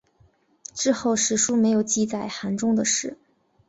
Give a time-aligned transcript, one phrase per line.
[0.73, 3.19] 之后史书没有记载韩忠的事。